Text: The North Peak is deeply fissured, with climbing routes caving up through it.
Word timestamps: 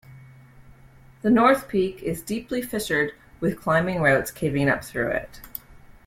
The 1.21 1.29
North 1.29 1.67
Peak 1.67 2.01
is 2.01 2.23
deeply 2.23 2.63
fissured, 2.63 3.11
with 3.39 3.61
climbing 3.61 4.01
routes 4.01 4.31
caving 4.31 4.67
up 4.67 4.83
through 4.83 5.09
it. 5.09 5.41